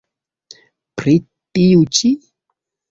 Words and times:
Pri 1.01 1.15
tiu 1.29 1.87
ĉi? 2.01 2.15